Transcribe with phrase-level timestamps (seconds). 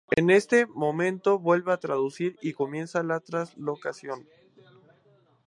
[0.17, 4.25] En este momento vuelve a traducir y comienza la translocación.